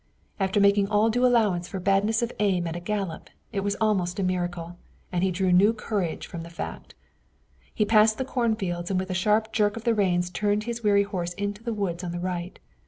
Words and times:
After 0.39 0.59
making 0.59 0.87
all 0.87 1.11
due 1.11 1.27
allowance 1.27 1.67
for 1.67 1.79
badness 1.79 2.23
of 2.23 2.31
aim 2.39 2.65
at 2.65 2.75
a 2.75 2.79
gallop, 2.79 3.29
it 3.51 3.59
was 3.59 3.77
almost 3.79 4.17
a 4.17 4.23
miracle, 4.23 4.75
and 5.11 5.23
he 5.23 5.29
drew 5.29 5.51
new 5.51 5.73
courage 5.73 6.25
from 6.25 6.41
the 6.41 6.49
fact. 6.49 6.95
He 7.71 7.85
passed 7.85 8.17
the 8.17 8.25
cornfields 8.25 8.89
and 8.89 8.99
with 8.99 9.11
a 9.11 9.13
sharp 9.13 9.51
jerk 9.53 9.77
of 9.77 9.83
the 9.83 9.93
reins 9.93 10.31
turned 10.31 10.63
his 10.63 10.81
weary 10.81 11.03
horse 11.03 11.33
into 11.35 11.61
the 11.61 11.71
woods 11.71 12.03
on 12.03 12.13
the 12.13 12.19
right. 12.19 12.57